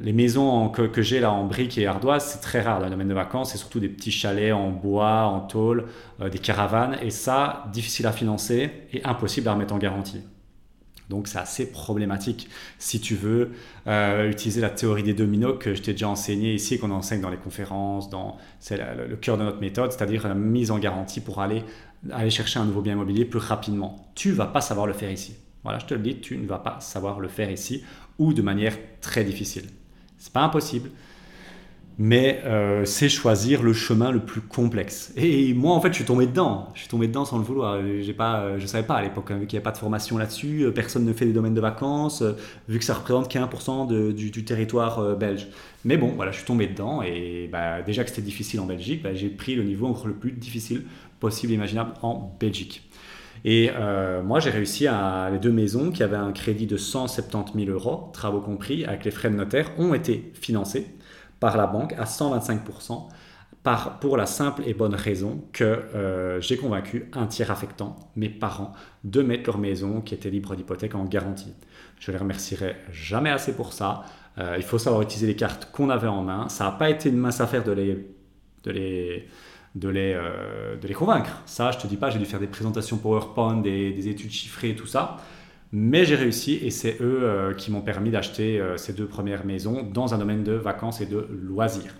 les 0.00 0.12
maisons 0.12 0.68
que, 0.70 1.02
j'ai 1.02 1.20
là 1.20 1.32
en 1.32 1.44
briques 1.44 1.78
et 1.78 1.86
ardoise, 1.86 2.24
c'est 2.24 2.40
très 2.40 2.60
rare 2.60 2.78
dans 2.78 2.86
le 2.86 2.90
domaine 2.90 3.08
de 3.08 3.14
vacances. 3.14 3.52
C'est 3.52 3.58
surtout 3.58 3.80
des 3.80 3.88
petits 3.88 4.10
chalets 4.10 4.52
en 4.52 4.70
bois, 4.70 5.22
en 5.22 5.40
tôle, 5.40 5.86
euh, 6.20 6.28
des 6.28 6.38
caravanes. 6.38 6.98
Et 7.00 7.10
ça, 7.10 7.66
difficile 7.72 8.06
à 8.06 8.12
financer 8.12 8.70
et 8.92 9.04
impossible 9.04 9.48
à 9.48 9.52
remettre 9.52 9.74
en 9.74 9.78
garantie. 9.78 10.20
Donc 11.10 11.28
c'est 11.28 11.38
assez 11.38 11.70
problématique 11.70 12.48
si 12.78 12.98
tu 12.98 13.14
veux 13.14 13.50
euh, 13.86 14.30
utiliser 14.30 14.62
la 14.62 14.70
théorie 14.70 15.02
des 15.02 15.12
dominos 15.12 15.58
que 15.60 15.74
je 15.74 15.82
t'ai 15.82 15.92
déjà 15.92 16.08
enseigné 16.08 16.54
ici, 16.54 16.78
qu'on 16.78 16.90
enseigne 16.90 17.20
dans 17.20 17.28
les 17.28 17.36
conférences, 17.36 18.08
c'est 18.58 18.78
le, 18.78 19.14
cœur 19.16 19.36
de 19.36 19.42
notre 19.42 19.60
méthode, 19.60 19.92
c'est-à-dire 19.92 20.26
la 20.26 20.34
mise 20.34 20.70
en 20.70 20.78
garantie 20.78 21.20
pour 21.20 21.42
aller, 21.42 21.62
aller 22.10 22.30
chercher 22.30 22.58
un 22.58 22.64
nouveau 22.64 22.80
bien 22.80 22.94
immobilier 22.94 23.26
plus 23.26 23.38
rapidement. 23.38 24.10
Tu 24.14 24.32
vas 24.32 24.46
pas 24.46 24.62
savoir 24.62 24.86
le 24.86 24.94
faire 24.94 25.10
ici. 25.10 25.36
Voilà, 25.62 25.78
je 25.78 25.84
te 25.84 25.94
le 25.94 26.00
dis, 26.00 26.20
tu 26.20 26.38
ne 26.38 26.46
vas 26.46 26.58
pas 26.58 26.80
savoir 26.80 27.20
le 27.20 27.28
faire 27.28 27.50
ici 27.50 27.84
ou 28.18 28.32
de 28.32 28.40
manière 28.40 28.76
très 29.02 29.24
difficile. 29.24 29.64
C'est 30.24 30.32
pas 30.32 30.40
impossible, 30.40 30.88
mais 31.98 32.40
euh, 32.46 32.86
c'est 32.86 33.10
choisir 33.10 33.62
le 33.62 33.74
chemin 33.74 34.10
le 34.10 34.20
plus 34.20 34.40
complexe. 34.40 35.12
Et 35.16 35.52
moi, 35.52 35.74
en 35.74 35.82
fait, 35.82 35.88
je 35.88 35.96
suis 35.96 36.06
tombé 36.06 36.26
dedans. 36.26 36.70
Je 36.72 36.80
suis 36.80 36.88
tombé 36.88 37.08
dedans 37.08 37.26
sans 37.26 37.36
le 37.36 37.44
vouloir. 37.44 37.78
J'ai 38.00 38.14
pas, 38.14 38.58
je 38.58 38.66
savais 38.66 38.86
pas 38.86 38.94
à 38.94 39.02
l'époque, 39.02 39.30
hein, 39.30 39.36
vu 39.36 39.46
qu'il 39.46 39.58
n'y 39.58 39.62
a 39.62 39.64
pas 39.64 39.70
de 39.70 39.76
formation 39.76 40.16
là-dessus, 40.16 40.62
euh, 40.62 40.70
personne 40.70 41.04
ne 41.04 41.12
fait 41.12 41.26
des 41.26 41.34
domaines 41.34 41.52
de 41.52 41.60
vacances, 41.60 42.22
euh, 42.22 42.32
vu 42.70 42.78
que 42.78 42.86
ça 42.86 42.94
représente 42.94 43.30
15% 43.30 44.14
du, 44.14 44.44
territoire 44.46 45.14
belge. 45.14 45.46
Mais 45.84 45.98
bon, 45.98 46.12
voilà, 46.16 46.32
je 46.32 46.38
suis 46.38 46.46
tombé 46.46 46.68
dedans 46.68 47.02
et 47.02 47.50
bah, 47.52 47.82
déjà 47.82 48.02
que 48.02 48.08
c'était 48.08 48.22
difficile 48.22 48.60
en 48.60 48.66
Belgique, 48.66 49.02
bah, 49.02 49.12
j'ai 49.12 49.28
pris 49.28 49.56
le 49.56 49.62
niveau 49.62 49.86
encore 49.86 50.06
le 50.06 50.14
plus 50.14 50.32
difficile 50.32 50.84
possible 51.20 51.52
imaginable 51.52 51.92
en 52.00 52.34
Belgique. 52.40 52.88
Et 53.44 53.70
euh, 53.74 54.22
moi, 54.22 54.40
j'ai 54.40 54.50
réussi 54.50 54.86
à 54.86 55.28
les 55.30 55.38
deux 55.38 55.52
maisons 55.52 55.90
qui 55.90 56.02
avaient 56.02 56.16
un 56.16 56.32
crédit 56.32 56.66
de 56.66 56.78
170 56.78 57.66
000 57.66 57.70
euros, 57.70 58.10
travaux 58.12 58.40
compris, 58.40 58.84
avec 58.84 59.04
les 59.04 59.10
frais 59.10 59.30
de 59.30 59.36
notaire, 59.36 59.70
ont 59.78 59.92
été 59.92 60.32
financées 60.34 60.86
par 61.40 61.56
la 61.58 61.66
banque 61.66 61.94
à 61.98 62.06
125 62.06 62.62
par, 63.62 63.98
pour 63.98 64.16
la 64.16 64.26
simple 64.26 64.62
et 64.66 64.74
bonne 64.74 64.94
raison 64.94 65.44
que 65.52 65.64
euh, 65.64 66.40
j'ai 66.40 66.56
convaincu 66.56 67.10
un 67.12 67.26
tiers 67.26 67.50
affectant, 67.50 67.96
mes 68.16 68.28
parents, 68.28 68.72
de 69.04 69.22
mettre 69.22 69.44
leur 69.46 69.58
maison 69.58 70.00
qui 70.00 70.14
était 70.14 70.30
libre 70.30 70.54
d'hypothèque 70.54 70.94
en 70.94 71.04
garantie. 71.04 71.52
Je 71.98 72.12
les 72.12 72.18
remercierai 72.18 72.76
jamais 72.92 73.30
assez 73.30 73.54
pour 73.54 73.72
ça. 73.72 74.04
Euh, 74.38 74.54
il 74.56 74.62
faut 74.62 74.78
savoir 74.78 75.02
utiliser 75.02 75.26
les 75.26 75.36
cartes 75.36 75.70
qu'on 75.70 75.90
avait 75.90 76.08
en 76.08 76.22
main. 76.22 76.48
Ça 76.48 76.64
n'a 76.64 76.72
pas 76.72 76.90
été 76.90 77.08
une 77.08 77.16
mince 77.18 77.40
affaire 77.40 77.64
de 77.64 77.72
les, 77.72 78.06
de 78.64 78.70
les 78.70 79.28
de 79.74 79.88
les, 79.88 80.14
euh, 80.14 80.76
de 80.76 80.86
les 80.86 80.94
convaincre. 80.94 81.42
Ça, 81.46 81.70
je 81.72 81.78
te 81.78 81.86
dis 81.86 81.96
pas, 81.96 82.10
j'ai 82.10 82.18
dû 82.18 82.26
faire 82.26 82.40
des 82.40 82.46
présentations 82.46 82.96
PowerPoint, 82.96 83.56
des, 83.56 83.92
des 83.92 84.08
études 84.08 84.30
chiffrées, 84.30 84.74
tout 84.74 84.86
ça. 84.86 85.16
Mais 85.72 86.04
j'ai 86.04 86.14
réussi 86.14 86.60
et 86.62 86.70
c'est 86.70 87.00
eux 87.00 87.20
euh, 87.22 87.54
qui 87.54 87.72
m'ont 87.72 87.80
permis 87.80 88.10
d'acheter 88.10 88.60
euh, 88.60 88.76
ces 88.76 88.92
deux 88.92 89.06
premières 89.06 89.44
maisons 89.44 89.82
dans 89.82 90.14
un 90.14 90.18
domaine 90.18 90.44
de 90.44 90.52
vacances 90.52 91.00
et 91.00 91.06
de 91.06 91.28
loisirs. 91.42 91.94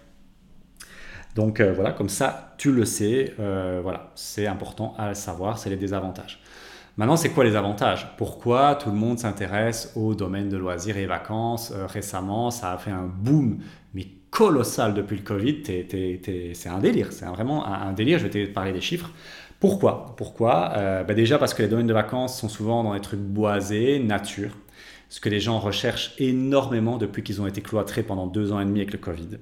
Donc 1.34 1.60
voilà, 1.60 1.90
comme 1.90 2.08
ça, 2.08 2.54
tu 2.58 2.70
le 2.70 2.84
sais, 2.84 3.34
voilà, 3.82 4.12
c'est 4.14 4.46
important 4.46 4.94
à 4.96 5.14
savoir, 5.14 5.58
c'est 5.58 5.68
les 5.68 5.76
désavantages. 5.76 6.40
Maintenant, 6.96 7.16
c'est 7.16 7.30
quoi 7.30 7.42
les 7.42 7.56
avantages? 7.56 8.14
Pourquoi 8.16 8.76
tout 8.76 8.88
le 8.88 8.94
monde 8.94 9.18
s'intéresse 9.18 9.92
au 9.96 10.14
domaine 10.14 10.48
de 10.48 10.56
loisirs 10.56 10.96
et 10.96 11.06
vacances? 11.06 11.72
Récemment, 11.88 12.52
ça 12.52 12.70
a 12.70 12.78
fait 12.78 12.92
un 12.92 13.10
boom, 13.12 13.58
colossal 14.34 14.94
depuis 14.94 15.16
le 15.16 15.22
Covid. 15.22 15.62
c'est 15.64 16.68
un 16.68 16.78
délire, 16.78 17.12
c'est 17.12 17.24
vraiment 17.26 17.64
un, 17.66 17.92
délire. 17.92 18.18
Je 18.18 18.26
vais 18.26 18.46
te 18.46 18.52
parler 18.52 18.72
des 18.72 18.80
chiffres. 18.80 19.10
Pourquoi? 19.60 20.14
Pourquoi? 20.16 20.72
Euh, 20.76 21.04
bah 21.04 21.14
Déjà 21.14 21.38
parce 21.38 21.54
que 21.54 21.62
les 21.62 21.68
domaines 21.68 21.86
de 21.86 21.94
vacances 21.94 22.40
sont 22.40 22.48
souvent 22.48 22.82
dans 22.82 22.94
des 22.94 23.00
trucs 23.00 23.20
boisés, 23.20 24.00
nature, 24.00 24.50
ce 25.14 25.20
que 25.20 25.28
les 25.28 25.38
gens 25.38 25.60
recherchent 25.60 26.12
énormément 26.18 26.98
depuis 26.98 27.22
qu'ils 27.22 27.40
ont 27.40 27.46
été 27.46 27.60
cloîtrés 27.60 28.02
pendant 28.02 28.26
deux 28.26 28.50
ans 28.50 28.58
et 28.58 28.64
demi 28.64 28.80
avec 28.80 28.92
le 28.92 28.98
Covid. 28.98 29.38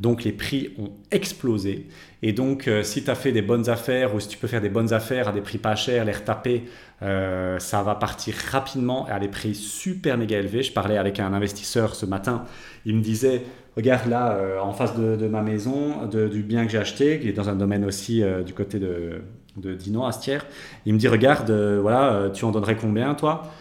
Donc 0.00 0.24
les 0.24 0.32
prix 0.32 0.74
ont 0.80 0.90
explosé. 1.12 1.86
Et 2.22 2.32
donc 2.32 2.66
euh, 2.66 2.82
si 2.82 3.04
tu 3.04 3.10
as 3.10 3.14
fait 3.14 3.30
des 3.30 3.40
bonnes 3.40 3.70
affaires 3.70 4.16
ou 4.16 4.18
si 4.18 4.26
tu 4.26 4.36
peux 4.36 4.48
faire 4.48 4.60
des 4.60 4.68
bonnes 4.68 4.92
affaires 4.92 5.28
à 5.28 5.32
des 5.32 5.40
prix 5.40 5.58
pas 5.58 5.76
chers, 5.76 6.04
les 6.04 6.10
retaper, 6.10 6.64
euh, 7.02 7.60
ça 7.60 7.84
va 7.84 7.94
partir 7.94 8.34
rapidement 8.50 9.06
à 9.06 9.20
des 9.20 9.28
prix 9.28 9.54
super 9.54 10.18
méga 10.18 10.40
élevés. 10.40 10.64
Je 10.64 10.72
parlais 10.72 10.98
avec 10.98 11.20
un 11.20 11.32
investisseur 11.32 11.94
ce 11.94 12.04
matin, 12.04 12.44
il 12.84 12.96
me 12.96 13.00
disait 13.00 13.42
regarde 13.76 14.08
là, 14.08 14.32
euh, 14.32 14.58
en 14.58 14.72
face 14.72 14.96
de, 14.96 15.28
ma 15.28 15.42
maison, 15.42 16.04
du 16.06 16.42
bien 16.42 16.66
que 16.66 16.72
j'ai 16.72 16.78
acheté, 16.78 17.20
qui 17.20 17.28
est 17.28 17.32
dans 17.32 17.48
un 17.48 17.54
domaine 17.54 17.84
aussi 17.84 18.24
du 18.44 18.54
côté 18.54 18.80
de, 18.80 19.22
de 19.56 19.74
Dino 19.74 20.04
Astière. 20.04 20.44
Il 20.84 20.94
me 20.94 20.98
dit, 20.98 21.06
regarde, 21.06 21.52
voilà, 21.80 22.28
tu 22.34 22.44
en 22.44 22.50
donnerais 22.50 22.76
combien, 22.76 23.14
toi? 23.14 23.52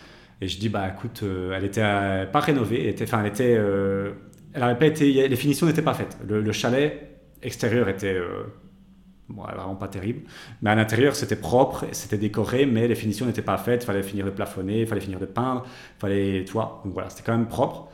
Et 0.41 0.47
je 0.47 0.57
dis, 0.59 0.69
bah 0.69 0.91
écoute, 0.95 1.23
elle 1.23 1.63
était 1.63 1.81
pas 2.31 2.39
rénovée, 2.39 2.87
était, 2.87 3.03
enfin, 3.03 3.21
elle 3.21 3.27
était, 3.27 3.51
elle 4.53 4.63
avait 4.63 4.79
pas 4.79 4.87
été, 4.87 5.27
les 5.27 5.35
finitions 5.35 5.67
n'étaient 5.67 5.83
pas 5.83 5.93
faites. 5.93 6.17
Le, 6.27 6.51
chalet 6.51 7.21
extérieur 7.43 7.87
était 7.89 8.19
bon, 9.29 9.43
vraiment 9.43 9.75
pas 9.75 9.87
terrible. 9.87 10.21
Mais 10.61 10.71
à 10.71 10.75
l'intérieur, 10.75 11.15
c'était 11.15 11.35
propre, 11.35 11.85
c'était 11.91 12.17
décoré, 12.17 12.65
mais 12.65 12.87
les 12.87 12.95
finitions 12.95 13.25
n'étaient 13.25 13.41
pas 13.41 13.57
faites. 13.57 13.83
Il 13.83 13.85
fallait 13.85 14.03
finir 14.03 14.25
de 14.25 14.31
plafonner, 14.31 14.81
il 14.81 14.87
fallait 14.87 15.01
finir 15.01 15.19
de 15.19 15.25
peindre, 15.25 15.63
il 15.65 15.99
fallait, 15.99 16.43
tu 16.45 16.53
vois, 16.53 16.81
donc 16.83 16.93
voilà, 16.93 17.09
c'était 17.09 17.23
quand 17.23 17.37
même 17.37 17.47
propre. 17.47 17.89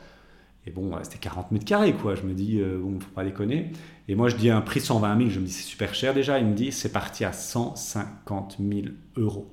Et 0.68 0.70
bon, 0.70 0.92
c'était 1.02 1.18
40 1.18 1.50
mètres 1.52 1.64
carrés, 1.64 1.94
quoi. 1.94 2.14
Je 2.14 2.22
me 2.22 2.34
dis, 2.34 2.60
euh, 2.60 2.78
bon, 2.78 3.00
faut 3.00 3.10
pas 3.14 3.24
déconner. 3.24 3.70
Et 4.06 4.14
moi, 4.14 4.28
je 4.28 4.36
dis 4.36 4.50
un 4.50 4.60
prix 4.60 4.80
120 4.80 5.16
000. 5.16 5.30
Je 5.30 5.40
me 5.40 5.46
dis, 5.46 5.52
c'est 5.52 5.62
super 5.62 5.94
cher 5.94 6.12
déjà. 6.12 6.38
Il 6.38 6.46
me 6.46 6.54
dit, 6.54 6.72
c'est 6.72 6.92
parti 6.92 7.24
à 7.24 7.32
150 7.32 8.58
000 8.60 8.88
euros. 9.16 9.50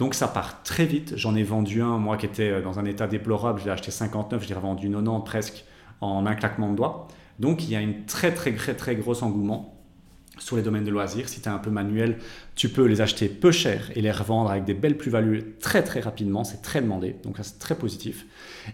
Donc 0.00 0.14
ça 0.14 0.28
part 0.28 0.62
très 0.62 0.86
vite. 0.86 1.12
J'en 1.16 1.36
ai 1.36 1.42
vendu 1.42 1.82
un, 1.82 1.98
moi 1.98 2.16
qui 2.16 2.24
était 2.24 2.48
euh, 2.48 2.62
dans 2.62 2.78
un 2.78 2.86
état 2.86 3.06
déplorable. 3.06 3.60
Je 3.60 3.66
l'ai 3.66 3.70
acheté 3.70 3.90
59, 3.90 4.42
je 4.42 4.48
l'ai 4.48 4.54
revendu 4.54 4.88
90 4.88 5.24
presque 5.26 5.64
en 6.00 6.24
un 6.24 6.34
claquement 6.34 6.70
de 6.70 6.76
doigts. 6.76 7.06
Donc 7.38 7.64
il 7.64 7.70
y 7.70 7.76
a 7.76 7.82
une 7.82 8.06
très 8.06 8.32
très 8.32 8.54
très 8.54 8.74
très 8.74 8.96
gros 8.96 9.22
engouement 9.22 9.78
sur 10.38 10.56
les 10.56 10.62
domaines 10.62 10.84
de 10.84 10.90
loisirs. 10.90 11.28
Si 11.28 11.42
tu 11.42 11.50
es 11.50 11.52
un 11.52 11.58
peu 11.58 11.68
manuel, 11.68 12.16
tu 12.54 12.70
peux 12.70 12.86
les 12.86 13.02
acheter 13.02 13.28
peu 13.28 13.52
cher 13.52 13.90
et 13.94 14.00
les 14.00 14.10
revendre 14.10 14.50
avec 14.50 14.64
des 14.64 14.72
belles 14.72 14.96
plus-values 14.96 15.56
très 15.60 15.82
très 15.84 16.00
rapidement. 16.00 16.44
C'est 16.44 16.62
très 16.62 16.80
demandé, 16.80 17.16
donc 17.22 17.36
c'est 17.42 17.58
très 17.58 17.74
positif. 17.74 18.24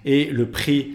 Et 0.04 0.26
le 0.26 0.48
prix, 0.48 0.94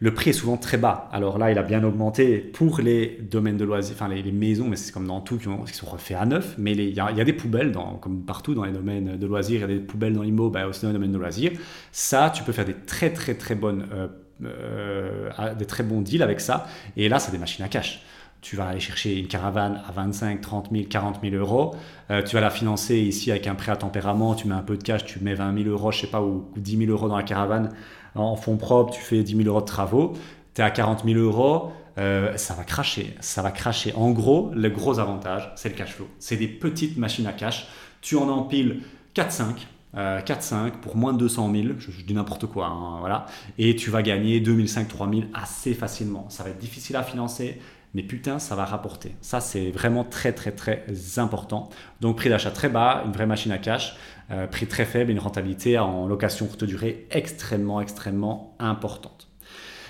le 0.00 0.14
prix 0.14 0.30
est 0.30 0.34
souvent 0.34 0.56
très 0.56 0.78
bas. 0.78 1.08
Alors 1.12 1.38
là, 1.38 1.50
il 1.50 1.58
a 1.58 1.62
bien 1.62 1.84
augmenté 1.84 2.38
pour 2.38 2.80
les 2.80 3.18
domaines 3.30 3.58
de 3.58 3.64
loisirs, 3.64 3.94
enfin 3.94 4.08
les, 4.08 4.32
maisons, 4.32 4.66
mais 4.66 4.76
c'est 4.76 4.92
comme 4.92 5.06
dans 5.06 5.20
tout 5.20 5.36
qui, 5.36 5.74
sont 5.74 5.86
refaits 5.86 6.16
à 6.18 6.26
neuf. 6.26 6.54
Mais 6.58 6.72
il 6.72 6.94
y, 6.94 7.00
a 7.00 7.24
des 7.24 7.32
poubelles, 7.32 7.72
comme 8.00 8.24
partout 8.24 8.54
dans 8.54 8.64
les 8.64 8.72
domaines 8.72 9.16
de 9.16 9.26
loisirs, 9.26 9.58
il 9.58 9.60
y 9.60 9.64
a 9.64 9.78
des 9.78 9.84
poubelles 9.84 10.14
dans 10.14 10.22
l'IMO, 10.22 10.50
bah, 10.50 10.66
aussi 10.66 10.82
dans 10.82 10.88
les 10.88 10.94
domaines 10.94 11.12
de 11.12 11.18
loisirs. 11.18 11.52
Ça, 11.92 12.30
tu 12.34 12.42
peux 12.42 12.52
faire 12.52 12.64
des 12.64 12.74
très 12.74 13.12
très 13.12 13.34
très 13.34 13.54
bonnes... 13.54 13.86
Euh, 13.92 14.08
euh, 14.42 15.54
des 15.54 15.66
très 15.66 15.82
bons 15.82 16.00
deals 16.00 16.22
avec 16.22 16.40
ça. 16.40 16.66
Et 16.96 17.10
là, 17.10 17.18
c'est 17.18 17.30
des 17.30 17.36
machines 17.36 17.62
à 17.62 17.68
cash 17.68 18.02
tu 18.40 18.56
vas 18.56 18.68
aller 18.68 18.80
chercher 18.80 19.18
une 19.18 19.26
caravane 19.26 19.82
à 19.86 19.92
25, 19.92 20.40
30 20.40 20.70
000, 20.72 20.84
40 20.88 21.20
000 21.22 21.34
euros. 21.36 21.74
Euh, 22.10 22.22
tu 22.22 22.34
vas 22.34 22.40
la 22.40 22.50
financer 22.50 22.96
ici 22.96 23.30
avec 23.30 23.46
un 23.46 23.54
prêt 23.54 23.72
à 23.72 23.76
tempérament. 23.76 24.34
Tu 24.34 24.48
mets 24.48 24.54
un 24.54 24.62
peu 24.62 24.76
de 24.76 24.82
cash, 24.82 25.04
tu 25.04 25.20
mets 25.20 25.34
20 25.34 25.62
000 25.64 25.68
euros, 25.68 25.92
je 25.92 26.00
sais 26.00 26.06
pas, 26.06 26.22
ou 26.22 26.48
10 26.56 26.78
000 26.78 26.90
euros 26.90 27.08
dans 27.08 27.16
la 27.16 27.22
caravane 27.22 27.70
en 28.14 28.36
fonds 28.36 28.56
propres. 28.56 28.92
Tu 28.92 29.00
fais 29.00 29.22
10 29.22 29.36
000 29.36 29.48
euros 29.48 29.60
de 29.60 29.66
travaux. 29.66 30.14
Tu 30.54 30.60
es 30.60 30.64
à 30.64 30.70
40 30.70 31.04
000 31.04 31.18
euros. 31.18 31.72
Euh, 31.98 32.36
ça 32.36 32.54
va 32.54 32.64
cracher. 32.64 33.14
Ça 33.20 33.42
va 33.42 33.50
cracher. 33.50 33.92
En 33.94 34.10
gros, 34.10 34.50
le 34.54 34.68
gros 34.70 34.98
avantage, 34.98 35.52
c'est 35.56 35.68
le 35.68 35.74
cash 35.74 35.94
flow. 35.94 36.08
C'est 36.18 36.36
des 36.36 36.48
petites 36.48 36.96
machines 36.96 37.26
à 37.26 37.32
cash. 37.32 37.68
Tu 38.00 38.16
en 38.16 38.28
empiles 38.28 38.82
4-5. 39.14 39.66
4-5 39.94 39.96
euh, 39.96 40.70
pour 40.82 40.96
moins 40.96 41.12
de 41.12 41.18
200 41.18 41.52
000, 41.52 41.68
je, 41.78 41.90
dis 42.02 42.14
n'importe 42.14 42.46
quoi, 42.46 42.66
hein, 42.66 43.00
voilà, 43.00 43.26
et 43.58 43.74
tu 43.74 43.90
vas 43.90 44.02
gagner 44.02 44.38
2005, 44.38 44.86
3000 44.86 45.28
assez 45.34 45.74
facilement. 45.74 46.26
Ça 46.28 46.44
va 46.44 46.50
être 46.50 46.58
difficile 46.58 46.94
à 46.94 47.02
financer, 47.02 47.60
mais 47.94 48.02
putain, 48.02 48.38
ça 48.38 48.54
va 48.54 48.64
rapporter. 48.64 49.14
Ça, 49.20 49.40
c'est 49.40 49.70
vraiment 49.70 50.04
très, 50.04 50.32
très, 50.32 50.52
très 50.52 50.84
important. 51.16 51.68
Donc, 52.00 52.16
prix 52.16 52.28
d'achat 52.28 52.50
très 52.50 52.68
bas, 52.68 53.02
une 53.04 53.12
vraie 53.12 53.26
machine 53.26 53.52
à 53.52 53.58
cash, 53.58 53.96
euh, 54.30 54.46
prix 54.46 54.66
très 54.66 54.84
faible, 54.84 55.10
une 55.10 55.18
rentabilité 55.18 55.78
en 55.78 56.06
location 56.06 56.46
courte 56.46 56.64
durée 56.64 57.06
extrêmement, 57.10 57.80
extrêmement 57.80 58.54
importante. 58.58 59.28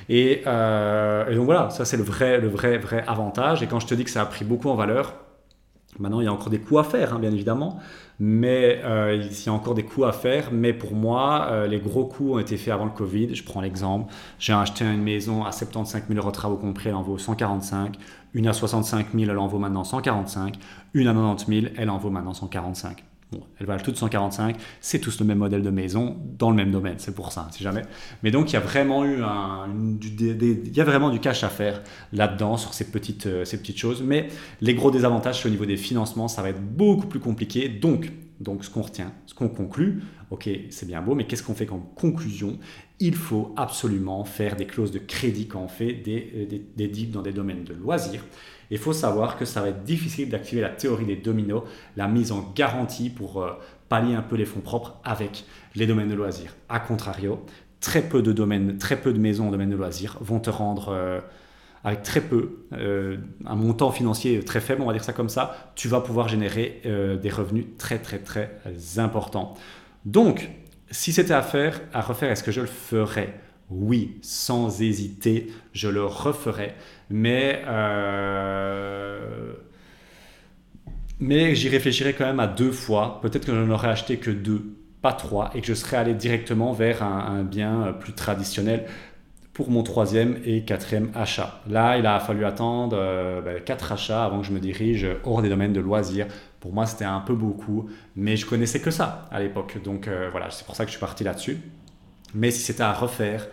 Et, 0.09 0.43
euh, 0.47 1.35
donc 1.35 1.45
voilà, 1.45 1.71
ça 1.71 1.85
c'est 1.85 1.97
le 1.97 2.03
vrai, 2.03 2.39
le 2.39 2.49
vrai, 2.49 2.79
vrai 2.79 3.05
avantage. 3.07 3.63
Et 3.63 3.67
quand 3.67 3.81
je 3.81 3.87
te 3.87 3.95
dis 3.95 4.05
que 4.05 4.11
ça 4.11 4.23
a 4.23 4.27
pris 4.27 4.45
beaucoup 4.45 4.71
en 4.71 4.75
valeur, 4.75 5.15
Maintenant, 5.99 6.21
il 6.21 6.25
y 6.25 6.29
a 6.29 6.33
encore 6.33 6.51
des 6.51 6.61
coûts 6.61 6.79
à 6.79 6.85
faire, 6.85 7.15
hein, 7.15 7.19
bien 7.19 7.33
évidemment, 7.33 7.79
mais 8.21 8.81
euh, 8.85 9.17
il 9.17 9.45
y 9.45 9.49
a 9.49 9.53
encore 9.53 9.75
des 9.75 9.83
coûts 9.83 10.05
à 10.05 10.13
faire. 10.13 10.51
Mais 10.53 10.73
pour 10.73 10.95
moi, 10.95 11.49
euh, 11.51 11.67
les 11.67 11.79
gros 11.79 12.05
coûts 12.05 12.35
ont 12.35 12.39
été 12.39 12.57
faits 12.57 12.73
avant 12.73 12.85
le 12.85 12.93
Covid. 12.93 13.35
Je 13.35 13.43
prends 13.43 13.61
l'exemple. 13.61 14.13
J'ai 14.39 14.53
acheté 14.53 14.85
une 14.85 15.03
maison 15.03 15.45
à 15.45 15.53
75 15.53 16.05
000 16.09 16.19
euros 16.19 16.31
de 16.31 16.35
travaux 16.35 16.57
compris, 16.57 16.91
elle 16.91 16.95
en 16.95 17.03
vaut 17.03 17.19
145. 17.19 17.97
Une 18.35 18.47
à 18.47 18.53
65 18.53 19.09
000, 19.15 19.31
elle 19.31 19.39
en 19.39 19.49
vaut 19.49 19.59
maintenant 19.59 19.85
145. 19.85 20.57
Une 20.95 21.09
à 21.09 21.13
90 21.13 21.47
000, 21.63 21.73
elle 21.77 21.91
en 21.91 21.99
vaut 21.99 22.11
maintenant 22.11 22.35
145. 22.35 23.05
Bon, 23.33 23.43
elles 23.61 23.67
valent 23.67 23.83
toutes 23.83 23.97
145, 23.97 24.57
c'est 24.81 24.99
tous 24.99 25.21
le 25.21 25.27
même 25.27 25.39
modèle 25.39 25.63
de 25.63 25.71
maison 25.71 26.17
dans 26.37 26.51
le 26.51 26.57
même 26.57 26.73
domaine, 26.73 26.97
c'est 26.99 27.15
pour 27.15 27.31
ça, 27.31 27.47
si 27.53 27.63
jamais. 27.63 27.83
Mais 28.25 28.33
donc 28.33 28.51
il 28.51 28.55
y 28.55 28.57
a 28.57 28.61
vraiment 28.61 29.05
eu 29.05 29.23
du, 29.99 30.09
il 30.09 30.77
y 30.77 30.81
a 30.81 30.85
vraiment 30.85 31.11
du 31.11 31.21
cash 31.21 31.45
à 31.45 31.49
faire 31.49 31.81
là-dedans 32.13 32.57
sur 32.57 32.75
ces 32.75 32.91
petites, 32.91 33.27
euh, 33.27 33.45
ces 33.45 33.59
petites 33.59 33.79
choses. 33.79 34.03
Mais 34.03 34.29
les 34.61 34.75
gros 34.75 34.91
désavantages, 34.91 35.47
au 35.47 35.49
niveau 35.49 35.65
des 35.65 35.77
financements, 35.77 36.27
ça 36.27 36.43
va 36.43 36.51
être 36.51 36.61
beaucoup 36.61 37.07
plus 37.07 37.21
compliqué. 37.21 37.69
Donc, 37.69 38.11
donc 38.41 38.65
ce 38.65 38.71
qu'on 38.71 38.83
retient, 38.83 39.13
ce 39.27 39.35
qu'on 39.35 39.49
conclut, 39.49 40.03
ok, 40.31 40.49
c'est 40.71 40.87
bien 40.87 41.01
beau, 41.01 41.15
mais 41.15 41.25
qu'est-ce 41.25 41.45
qu'on 41.45 41.55
fait 41.55 41.67
comme 41.67 41.85
conclusion? 41.95 42.59
Il 42.99 43.15
faut 43.15 43.55
absolument 43.57 44.25
faire 44.25 44.57
des 44.57 44.67
clauses 44.67 44.91
de 44.91 44.99
crédit 44.99 45.47
quand 45.47 45.63
on 45.63 45.69
fait 45.69 45.93
des, 45.93 46.49
euh, 46.51 46.59
des, 46.77 47.07
dans 47.07 47.23
des 47.23 47.33
domaines 47.33 47.63
de 47.63 47.75
loisirs. 47.75 48.25
Il 48.71 48.79
faut 48.79 48.93
savoir 48.93 49.37
que 49.37 49.45
ça 49.45 49.61
va 49.61 49.69
être 49.69 49.83
difficile 49.83 50.31
d'activer 50.31 50.61
la 50.61 50.69
théorie 50.69 51.05
des 51.05 51.17
dominos, 51.17 51.63
la 51.97 52.07
mise 52.07 52.33
en 52.33 52.53
garantie 52.55 53.11
pour 53.11 53.43
euh, 53.43 53.53
pallier 53.89 54.15
un 54.15 54.23
peu 54.23 54.37
les 54.37 54.45
fonds 54.45 54.61
propres 54.61 54.97
avec 55.05 55.45
les 55.75 55.87
domaines 55.87 56.09
de 56.09 56.15
loisirs. 56.15 56.55
A 56.69 56.79
contrario, 56.79 57.45
très 57.81 58.03
peu 58.03 58.23
de 58.23 58.33
domaines, 58.33 58.79
très 58.79 58.97
peu 58.97 59.13
de 59.13 59.19
maisons 59.19 59.49
en 59.49 59.51
domaine 59.51 59.71
de 59.71 59.77
loisirs 59.77 60.19
vont 60.21 60.39
te 60.39 60.51
rendre 60.51 60.91
euh, 60.91 61.21
avec 61.83 62.03
très 62.03 62.21
peu, 62.21 62.67
euh, 62.75 63.17
un 63.47 63.57
montant 63.57 63.91
financier 63.91 64.41
très 64.45 64.61
faible, 64.61 64.83
on 64.83 64.87
va 64.87 64.93
dire 64.93 65.03
ça 65.05 65.13
comme 65.13 65.31
ça, 65.31 65.73
tu 65.75 65.89
vas 65.89 66.01
pouvoir 66.01 66.29
générer 66.29 66.83
des 66.85 67.31
revenus 67.31 67.65
très 67.79 67.99
très 67.99 68.19
très 68.19 68.61
importants. 68.99 69.55
Donc, 70.05 70.51
si 70.91 71.13
c'était 71.13 71.33
à 71.33 71.43
faire, 71.43 71.81
à 71.95 72.03
refaire, 72.03 72.31
est-ce 72.31 72.43
que 72.43 72.53
je 72.53 72.61
le 72.61 72.67
ferais? 72.67 73.35
Oui, 73.71 74.19
sans 74.23 74.83
hésiter, 74.83 75.53
je 75.73 75.89
le 75.89 76.05
referai. 76.05 76.75
Mais, 77.09 77.63
euh, 77.67 79.53
mais 81.21 81.55
j'y 81.55 81.69
réfléchirai 81.69 82.15
quand 82.15 82.27
même 82.27 82.41
à 82.41 82.49
deux 82.49 82.73
fois. 82.73 83.21
Peut-être 83.23 83.47
que 83.47 83.53
je 83.53 83.61
n'aurais 83.61 83.89
acheté 83.89 84.17
que 84.17 84.31
deux, 84.31 84.77
pas 85.03 85.13
trois, 85.13 85.51
et 85.55 85.61
que 85.61 85.67
je 85.67 85.75
serais 85.75 85.97
allé 85.97 86.15
directement 86.15 86.73
vers 86.73 87.03
un, 87.03 87.43
bien 87.45 87.95
plus 87.99 88.13
traditionnel 88.13 88.87
pour 89.53 89.71
mon 89.71 89.83
troisième 89.83 90.39
et 90.45 90.65
quatrième 90.65 91.11
achat. 91.15 91.61
Là, 91.69 91.99
il 91.99 92.07
a 92.07 92.19
fallu 92.21 92.45
attendre 92.45 92.97
euh, 92.99 93.41
ben, 93.41 93.61
quatre 93.63 93.93
achats 93.93 94.25
avant 94.25 94.41
que 94.41 94.47
je 94.47 94.53
me 94.53 94.61
dirige 94.61 95.07
hors 95.25 95.43
des 95.43 95.49
domaines 95.49 95.73
de 95.73 95.81
loisirs. 95.81 96.27
Pour 96.61 96.73
moi, 96.73 96.87
c'était 96.87 97.05
un 97.05 97.21
peu 97.21 97.35
beaucoup, 97.35 97.89
mais 98.17 98.37
je 98.37 98.47
connaissais 98.47 98.81
que 98.81 98.91
ça 98.91 99.29
à 99.31 99.41
l'époque. 99.41 99.79
Donc 99.83 100.09
euh, 100.09 100.29
voilà, 100.31 100.51
c'est 100.51 100.65
pour 100.65 100.77
ça 100.77 100.85
que 100.85 100.91
je 100.91 100.97
suis 100.97 101.01
parti 101.01 101.25
là-dessus. 101.25 101.59
Mais 102.35 102.51
si 102.51 102.61
c'était 102.61 102.83
à 102.83 102.93
refaire, 102.93 103.47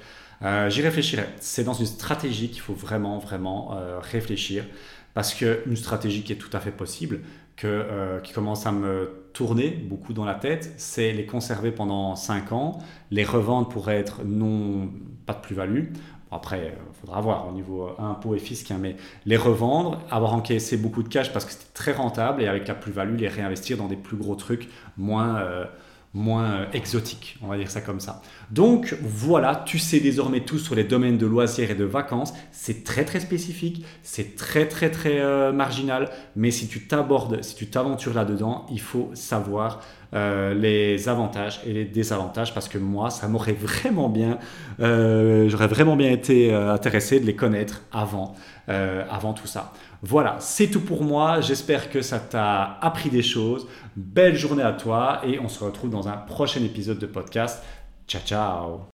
euh, 0.43 0.69
j'y 0.69 0.81
réfléchirais. 0.81 1.29
C'est 1.39 1.63
dans 1.63 1.73
une 1.73 1.85
stratégie 1.85 2.49
qu'il 2.49 2.61
faut 2.61 2.73
vraiment, 2.73 3.17
vraiment 3.17 3.75
euh, 3.75 3.99
réfléchir. 3.99 4.65
Parce 5.13 5.33
qu'une 5.33 5.75
stratégie 5.75 6.23
qui 6.23 6.33
est 6.33 6.37
tout 6.37 6.55
à 6.55 6.59
fait 6.59 6.71
possible, 6.71 7.21
que, 7.55 7.65
euh, 7.65 8.19
qui 8.19 8.33
commence 8.33 8.67
à 8.67 8.71
me 8.71 9.29
tourner 9.33 9.69
beaucoup 9.69 10.13
dans 10.13 10.25
la 10.25 10.35
tête, 10.35 10.73
c'est 10.77 11.11
les 11.11 11.25
conserver 11.25 11.71
pendant 11.71 12.15
5 12.15 12.51
ans, 12.51 12.77
les 13.09 13.23
revendre 13.23 13.67
pour 13.67 13.89
être 13.89 14.23
non, 14.23 14.91
pas 15.25 15.33
de 15.33 15.39
plus-value. 15.41 15.85
après, 16.29 16.75
il 16.75 16.99
faudra 17.01 17.19
voir 17.21 17.47
au 17.47 17.51
niveau 17.51 17.89
impôt 17.97 18.35
et 18.35 18.39
fisc, 18.39 18.69
hein, 18.69 18.77
mais 18.79 18.95
les 19.25 19.37
revendre, 19.37 20.01
avoir 20.11 20.33
encaissé 20.33 20.77
beaucoup 20.77 21.01
de 21.01 21.09
cash 21.09 21.33
parce 21.33 21.45
que 21.45 21.51
c'était 21.51 21.73
très 21.73 21.93
rentable 21.93 22.43
et 22.43 22.47
avec 22.47 22.67
la 22.67 22.75
plus-value, 22.75 23.17
les 23.17 23.27
réinvestir 23.27 23.77
dans 23.77 23.87
des 23.87 23.95
plus 23.95 24.17
gros 24.17 24.35
trucs 24.35 24.69
moins 24.97 25.67
moins 26.13 26.69
exotique, 26.71 27.37
on 27.41 27.47
va 27.47 27.57
dire 27.57 27.69
ça 27.69 27.81
comme 27.81 27.99
ça. 27.99 28.21
Donc 28.51 28.95
voilà, 29.01 29.63
tu 29.65 29.77
sais 29.77 29.99
désormais 29.99 30.41
tout 30.41 30.57
sur 30.57 30.75
les 30.75 30.83
domaines 30.83 31.17
de 31.17 31.25
loisirs 31.25 31.71
et 31.71 31.75
de 31.75 31.83
vacances. 31.83 32.33
C'est 32.51 32.83
très 32.83 33.03
très 33.03 33.19
spécifique, 33.19 33.85
c'est 34.03 34.35
très 34.35 34.67
très 34.67 34.89
très 34.89 35.19
euh, 35.19 35.51
marginal, 35.51 36.09
mais 36.35 36.51
si 36.51 36.67
tu 36.67 36.87
t'abordes, 36.87 37.43
si 37.43 37.55
tu 37.55 37.67
t'aventures 37.67 38.13
là-dedans, 38.13 38.65
il 38.71 38.79
faut 38.79 39.09
savoir 39.13 39.81
euh, 40.13 40.53
les 40.53 41.09
avantages 41.09 41.59
et 41.65 41.73
les 41.73 41.85
désavantages 41.85 42.53
parce 42.53 42.69
que 42.69 42.77
moi, 42.77 43.09
ça 43.09 43.27
m'aurait 43.27 43.51
vraiment 43.51 44.07
bien, 44.07 44.39
j'aurais 44.79 45.67
vraiment 45.67 45.95
bien 45.95 46.11
été 46.11 46.53
intéressé 46.53 47.19
de 47.19 47.25
les 47.25 47.35
connaître 47.35 47.81
avant, 47.91 48.35
avant 48.67 49.33
tout 49.33 49.47
ça. 49.47 49.73
Voilà, 50.03 50.35
c'est 50.39 50.67
tout 50.67 50.81
pour 50.81 51.03
moi. 51.03 51.41
J'espère 51.41 51.89
que 51.89 52.01
ça 52.01 52.19
t'a 52.19 52.77
appris 52.81 53.09
des 53.09 53.23
choses. 53.23 53.67
Belle 53.95 54.35
journée 54.35 54.61
à 54.61 54.73
toi 54.73 55.21
et 55.25 55.39
on 55.39 55.49
se 55.49 55.63
retrouve 55.63 55.89
dans 55.89 56.07
un 56.07 56.17
prochain 56.17 56.61
épisode 56.63 56.99
de 56.99 57.07
podcast. 57.07 57.63
Tchau, 58.07 58.21
tchau. 58.23 58.89